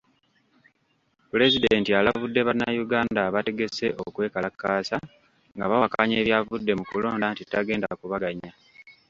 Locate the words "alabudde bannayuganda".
1.99-3.19